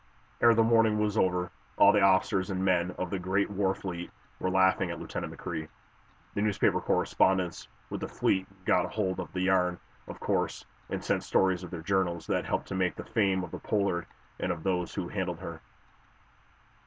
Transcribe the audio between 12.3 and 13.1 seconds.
helped to make the